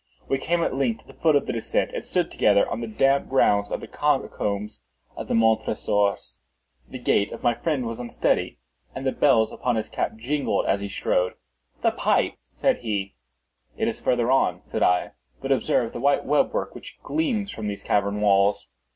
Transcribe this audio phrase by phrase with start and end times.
[0.27, 2.87] We came at length to the foot of the descent, and stood together on the
[2.87, 4.81] damp ground of the catacombs
[5.15, 6.39] of the Montresors.
[6.89, 8.57] The gait of my friend was unsteady,
[8.95, 11.35] and the bells upon his cap jingled as he strode.
[11.83, 13.13] "The pipe," said he.
[13.77, 17.67] "It is farther on," said I; "but observe the white web work which gleams from
[17.67, 18.67] these cavern walls."